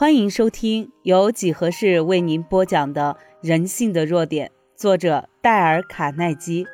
[0.00, 3.16] 欢迎收听由几何式为您播讲的
[3.48, 6.64] 《人性的弱点》，作者戴尔·卡耐基。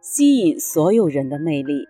[0.00, 1.86] 吸引所有人的魅力。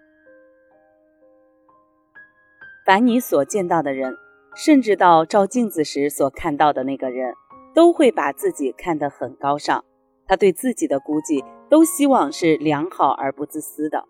[2.85, 4.17] 凡你所见到的人，
[4.57, 7.33] 甚至到照镜子时所看到的那个人，
[7.73, 9.85] 都会把自己看得很高尚。
[10.27, 14.05] 他对自己的估计，都希望是良好而不自私的。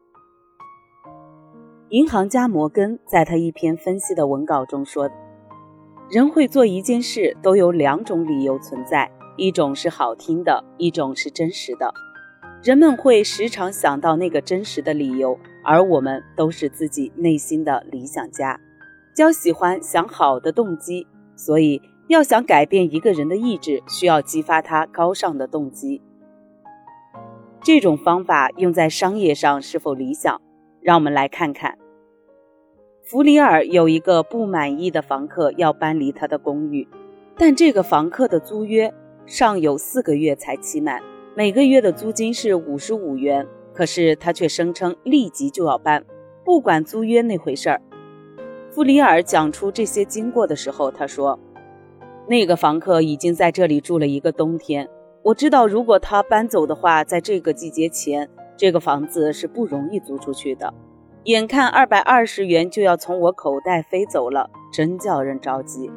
[1.91, 5.11] 银行家摩根在他一篇分析的文稿中说。
[6.11, 11.95] 人会做一件事，都有两种理由存在：一种是好听的，一种是真实的。
[12.65, 18.59] 人们会时常想到那个真实的理由，而我们都是自己内心的理想家，
[19.15, 21.07] 较喜欢想好的动机。
[21.37, 26.03] 所以，要想改变一个人的意志，需要激发他高尚的动机。
[27.63, 30.41] 这种方法用在商业上是否理想？
[30.83, 31.79] 让我们来看看。
[33.11, 36.87] 弗里尔有一个不满意的房客要搬离他的公寓，
[37.37, 38.95] 但这个房客的租约
[39.27, 41.03] 尚有四个月才期满，
[41.35, 43.45] 每个月的租金是五十五元。
[43.73, 46.05] 可是他却声称立即就要搬，
[46.45, 47.83] 不管租约那回事儿。
[48.71, 51.37] 弗里尔讲出这些经过的时候，他说
[52.31, 54.89] ：“那个房客已经在这里住了一个冬天，
[55.25, 60.73] 我知道如果他搬走的话，在这个季节前，这个房子是不容易租出去的。”
[61.25, 65.91] 眼看二百二十元就要从我口袋飞走了，真叫人着急。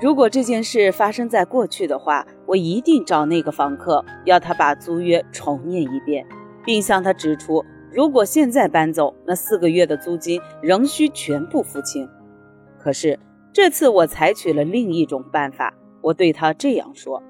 [0.00, 6.24] 如果这件事发生在过去的话，我一定找那个房客，要他把租约重念一遍，
[6.64, 12.08] 并向他指出，如果现在搬走，那四个月的租金仍需全部付清。
[12.78, 13.18] 可是
[13.52, 17.20] 这次我采取了另一种办法，我对他这样说：“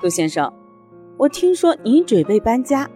[0.00, 0.52] 杜先生，
[1.16, 2.90] 我听说您准备搬家。”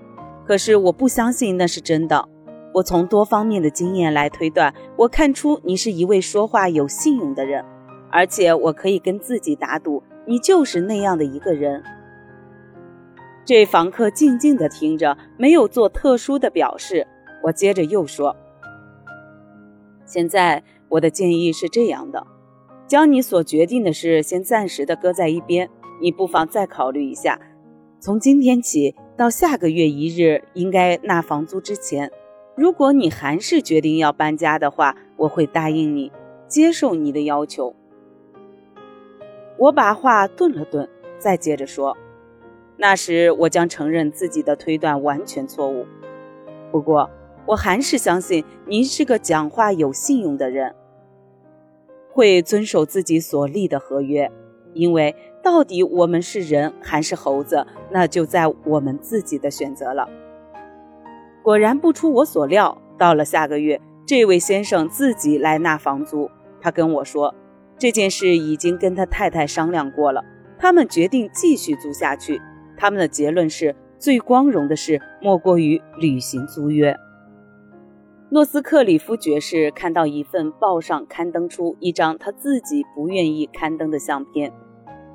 [0.45, 2.29] 可是我不相信那是真的。
[2.75, 7.63] 我从多方面的经验来推断，我看出你是一位说话有信用的人，
[8.11, 11.83] 而且我可以跟自己打赌，你就是那样的一个人。
[13.45, 17.07] 这房客静静地听着，没有做特殊的表示。
[17.45, 18.35] 我接着又说
[20.07, 22.27] ：“现在我的建议是这样的，
[22.87, 25.69] 将你所决定的事先暂时的搁在一边，
[26.01, 27.39] 你不妨再考虑一下。
[28.01, 32.11] 从今天起。”到下个月一日应该纳房租之前，
[32.57, 36.11] 如果你还是决定要搬家的话，我会答应你，
[36.49, 37.75] 接受你的要求。
[39.59, 41.97] 我把话顿了顿，再接着说
[42.79, 45.87] ：“那时我将承认自己的推断完全错误。
[46.71, 47.11] 不过，
[47.47, 50.75] 我还是相信您是个讲话有信用的人，
[52.11, 54.33] 会遵守自己所立的合约，
[54.73, 60.09] 因为。”到底我们是人还是猴子，那就在我们自己的选择了。
[61.43, 66.31] 果然不出我所料，到了下个月，这位先生自己来纳房租。
[66.61, 67.35] 他跟我说，
[67.77, 70.25] 这件事已经跟他太太商量过了，
[70.59, 72.41] 他们决定继续租下去。
[72.77, 76.97] 他们的结论是最光荣的事莫过于履行租约。
[78.31, 84.53] 诺斯克里夫爵士看到一份报上刊登出一张他自己不愿意刊登的相片。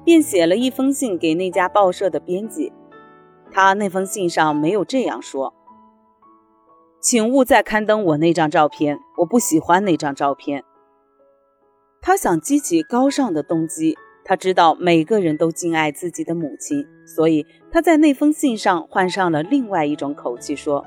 [0.07, 2.71] 便写了一封信给那家报社的编辑，
[3.51, 5.53] 他那封信上没有这样说
[7.03, 10.63] ：“请勿再刊登我那张照片，我不喜欢那张照片。”
[11.99, 20.85] 他想激起高尚的动机，他知道每个人都敬爱自己的母亲，所以他在那封信上换上了另外一种口气说：“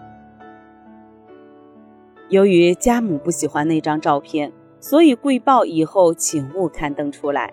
[2.31, 4.50] 由于家母不喜欢那张照片，
[4.81, 7.52] 所以贵报以后请勿刊登出来。”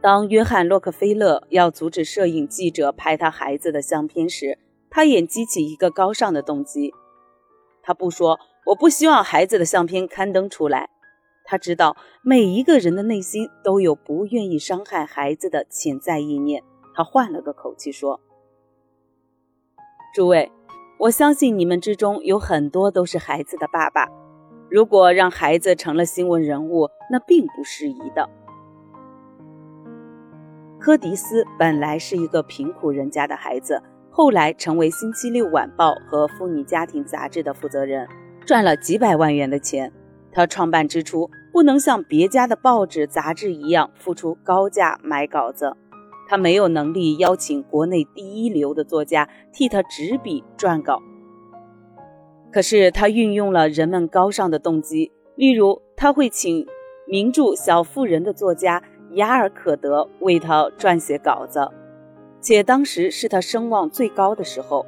[0.00, 4.56] 当约翰·洛克菲勒要阻止摄影记者拍他孩子的相片时，
[4.88, 6.94] 他也激起一个高尚的动机。
[7.82, 10.88] 他不说“我不希望孩子的相片刊登出来”，
[11.44, 16.62] 他知道每一个人的内心都有不愿意伤害孩子的潜在意念。
[16.94, 18.20] 他换了个口气说
[20.14, 20.52] ：“诸位，
[21.00, 24.06] 我相信你们之中有很多都是孩子的爸爸。
[24.70, 28.30] 如果让孩子成了新闻人物，那并不适宜的。”
[30.80, 38.06] 柯迪斯本来是一个贫苦人家的孩子，后来成为《星期六晚报》和《妇女家庭杂志》的负责人，
[38.46, 39.92] 赚了几百万元的钱。
[40.30, 45.76] 他创办之初不能像别家的报纸杂志一样付出高价买稿子，
[46.28, 51.02] 他没有能力邀请国内第一流的作家替他执笔撰稿。
[52.52, 56.64] 可是他运用了人们高尚的动机，例如他会请
[57.08, 58.80] 名著《小妇人》的作家。
[59.12, 61.68] 雅尔可德为他撰写稿子，
[62.40, 64.84] 且当时是他声望最高的时候。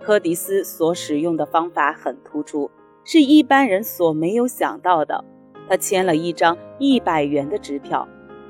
[0.00, 2.70] 柯迪斯所使用的方法很突出，
[3.04, 5.24] 是一般人所没有想到的。
[5.66, 8.06] 他签了一张一百元的支票。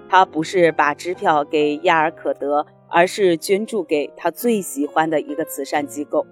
[0.08, 6.26] 他不是把支票给亚尔可德，而是捐助给他最喜欢的一个慈善机构。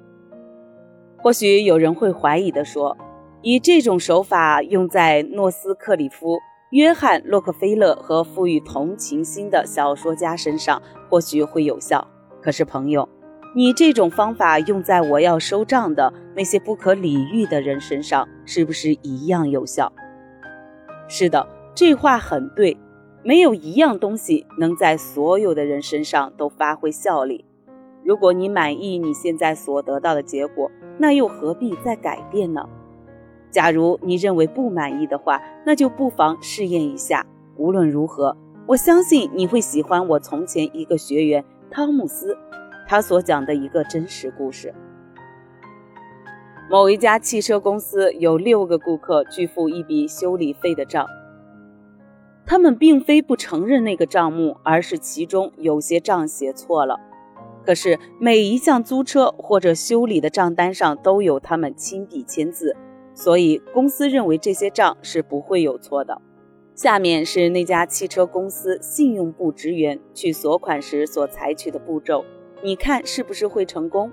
[1.19, 2.97] 或许有人会怀疑的说，
[3.43, 6.39] 以这种手法用在诺斯克里夫、
[6.73, 10.81] 约翰洛克菲勒和富于同情心的小说家身上，
[11.11, 12.09] 或许会有效。
[12.41, 13.07] 可是，朋友，
[13.55, 19.93] 你这种方法用在我要收账的那些不可理喻的人身上，是不是一样有效？
[21.09, 22.79] 是的，这话很对。
[23.23, 27.45] 没有一样东西能在所有的人身上都发挥效力。
[28.03, 32.67] 如果你满意你现在所得到的结果，那又何必再改变呢？
[33.53, 37.25] 假如你认为不满意的话，那就不妨试验一下。
[37.57, 42.37] 无论如何，我相信你会喜欢我从前一个学员汤姆斯，
[42.89, 44.75] 他所讲的一个真实故事。
[46.71, 51.07] 某一家汽车公司有六个顾客拒付一笔修理费的账。
[52.47, 56.99] 他们并非不承认那个账目，而是其中有些账写错了。
[57.65, 62.77] 可是每一项租车或者修理的账单上都有他们亲笔签字，
[63.15, 66.21] 所以公司认为这些账是不会有错的。
[66.75, 72.25] 下面是那家汽车公司信用部职员去索款时所采取的步骤，
[72.63, 74.11] 你看是不是会成功？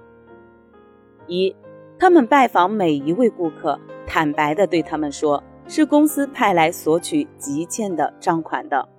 [1.27, 1.55] 一，
[1.97, 5.43] 他们拜访每一位顾客，坦白地对他们说。
[5.71, 8.89] 是公司派来索取急欠的账款的。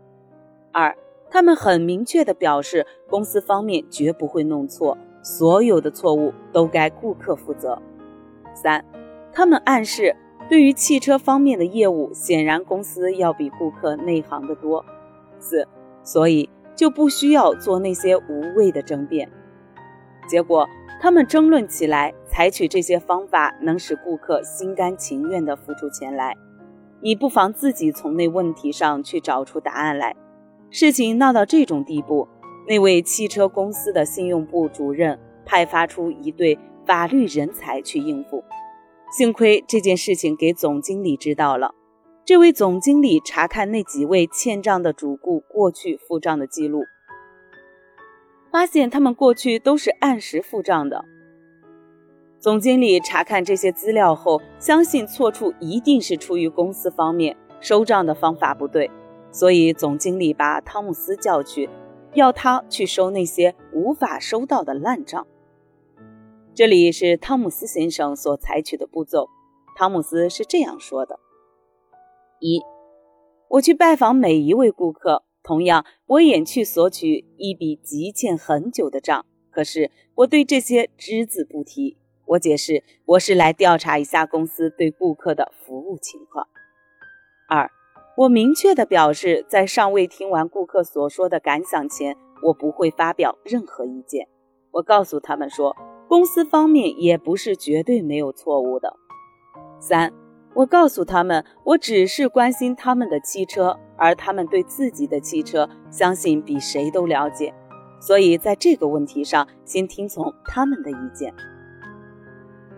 [0.71, 0.97] 二，
[1.29, 7.83] 他们很明确地表示，公司方面绝不会弄错，所有的错误都该顾客负责。
[8.55, 8.85] 三，
[9.33, 10.17] 他们暗示，
[10.49, 14.85] 对于汽车方面的业务，显然公司要比顾客内行得多。
[15.39, 15.67] 四，
[16.03, 19.31] 所以就不需要做那些无谓的争辩。
[20.29, 20.69] 结果，
[21.01, 26.37] 他们争论起来，采取这些方法能使顾客心甘情愿地付出钱来。
[27.01, 30.15] 你不妨自己从那问题上去找出答案来。
[30.71, 32.29] 事情闹到这种地步，
[32.69, 38.45] 那位汽车公司的信用部主任派发出一对法律人才去应付。
[39.11, 41.75] 幸亏这件事情给总经理知道了。
[42.25, 46.85] 这位总经理查看那几位欠账的主顾过去付账的记录，
[48.53, 51.05] 发现他们过去都是按时付账的。
[52.39, 58.89] 总经理查看这些资料后，相信错处一定是出于公司方面收账的方法不对，
[59.33, 61.69] 所以总经理把汤姆斯叫去，
[62.15, 65.27] 要他去收那些无法收到的烂账。
[66.61, 69.31] 这里是汤姆斯先生所采取的步骤。
[69.79, 71.19] 汤姆斯是这样说的：
[72.39, 72.61] 一，
[73.49, 81.97] 我去拜访每一位顾客，同样我也去索取一笔急欠很久的账，可是我对这些只字不提。
[82.27, 86.47] 我解释，我是来调查一下公司对顾客的服务情况。
[87.49, 87.71] 二，
[88.19, 94.29] 我明确地表示，在尚未听完顾客所说的感想前，我不会发表任何意见。
[94.73, 95.75] 我告诉他们说，
[96.11, 98.97] 公司方面也不是绝对没有错误的。
[99.79, 100.13] 三，
[100.55, 107.55] 我告诉他们，我只是关心他们的汽车，而他们对自己的汽车相信比谁都了解，
[108.01, 111.33] 所以在这个问题上，先听从他们的意见。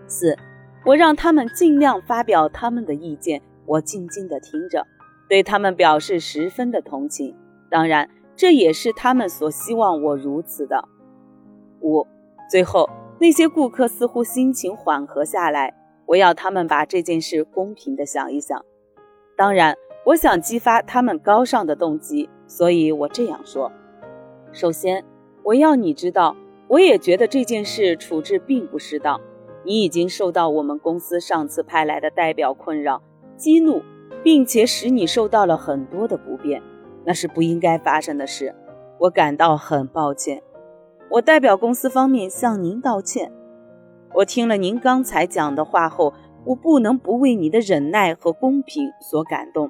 [0.05, 0.37] 四，
[0.85, 4.85] 我让他们尽量发表他们的意见，我静静地听着，
[5.27, 7.35] 对他们表示十分的同情。
[7.67, 10.87] 当然，这也是他们所希望我如此的。
[11.81, 12.05] 五，
[12.47, 12.87] 最后
[13.19, 15.73] 那些顾客似乎心情缓和下来，
[16.07, 18.65] 我要他们把这件事公平地想一想。
[19.37, 23.71] 当然，我想激发他们高尚的动机，所以我这样说：
[24.51, 25.05] 首先，
[25.43, 26.35] 我要你知道，
[26.67, 29.19] 我也觉得这件事处置并不适当。
[29.65, 33.01] 你已经受到我们公司上次派来的代表困扰、
[33.37, 33.81] 激怒，
[34.21, 36.61] 并且使你受到了很多的不便，
[37.05, 38.53] 那是不应该发生的事。
[38.99, 40.43] 我感到很抱歉。
[41.13, 43.31] 我代表公司方面向您道歉。
[44.15, 46.11] 我听了您刚才讲的话后，
[46.43, 49.69] 我不能不为你的忍耐和公平所感动。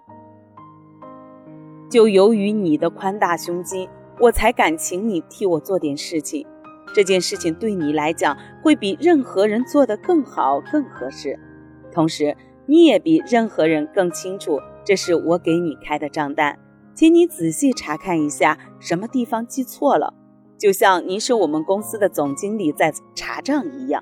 [1.90, 3.90] 就由于你的宽大胸襟，
[4.22, 6.48] 我才敢请你替我做点事情。
[6.96, 11.38] 这件事情对你来讲会比任何人做得更好、更合适，
[11.92, 16.58] 同时你也比任何人更清楚这是我给你开的账单，
[16.96, 20.14] 请你仔细查看一下什么地方记错了，
[20.64, 24.02] 就像您是我们公司的总经理在查账一样。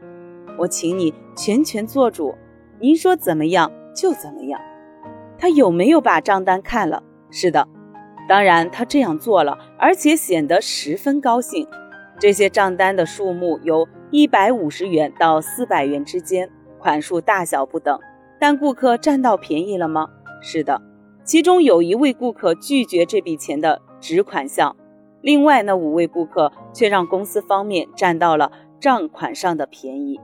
[0.60, 2.36] 我请你全权做主，
[2.80, 4.62] 您说怎么样就怎么样。
[5.40, 7.02] 他有没有把账单看了？
[7.32, 7.68] 是的，
[8.30, 11.68] 当然他这样做了，而且显得十分高兴。
[12.20, 18.00] 这些账单的数目由一百五十元到四百元之间，款数大小不等。
[18.40, 20.08] 但顾客占到便宜了吗？
[20.44, 20.80] 是的，
[21.24, 24.76] 其中有一位顾客拒绝这笔钱的直款项，
[25.22, 30.20] 另外那五位顾客却让公司方面占到了账款上的便宜。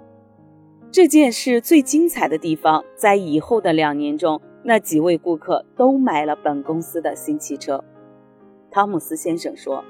[0.91, 7.83] 这件事最精彩的地方，在以后的两年中，那几位顾客都买了本公司的新汽车。
[8.71, 9.83] 汤姆斯先生说：“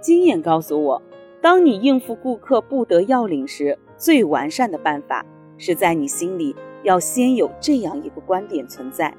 [0.00, 1.02] 经验告诉我，
[1.42, 5.24] 当你应付顾客不得要领时，最完善的办法
[5.58, 9.14] 是在你心里要先有这样一个观点存在：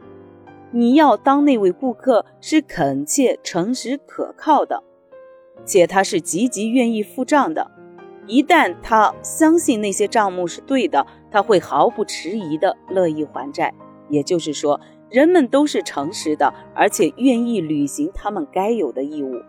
[0.71, 4.83] 你要当那位顾客是恳切、诚实、可靠的，
[5.65, 7.71] 且他是积极愿意付账的。
[8.25, 13.73] 一旦他相信那些账目是对的，他会毫不迟疑地乐意还债。
[14.09, 19.41] 也就是说。”人们都是诚实的，而且愿意履行他们该有的义务。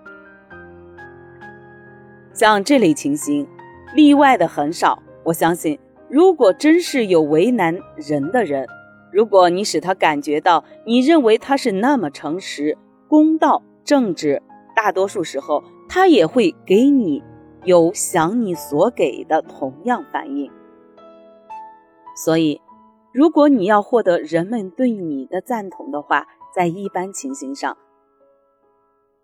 [2.32, 3.44] 像这类情形，
[3.92, 5.02] 例外的很少。
[5.24, 5.76] 我相信，
[6.08, 8.68] 如果真是有为难人的人，
[9.12, 14.40] 如果你使他感觉到你认为他是那么诚实、公道、正直，
[14.76, 17.22] 大多数时候他也会给你
[17.64, 20.50] 有想你所给的同样反应。
[22.14, 22.60] 所以。
[23.10, 27.76] 如果你要获得人们对你的赞同的话，在一般情形上，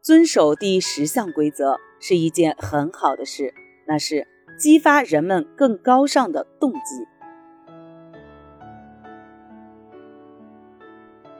[0.00, 3.54] 遵守第十项规则是一件很好的事，
[3.86, 4.26] 那是
[4.58, 7.06] 激发人们更高尚的动机。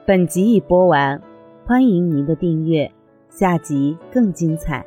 [0.05, 1.21] 本集已播完，
[1.65, 2.89] 欢迎您的订阅，
[3.27, 4.85] 下集更精彩。